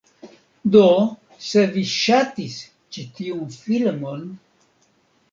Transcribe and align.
Do, 0.75 0.85
se 1.49 1.65
vi 1.75 1.83
ŝatis 1.91 2.55
ĉi 2.97 3.03
tiun 3.19 3.43
filmon 3.57 4.25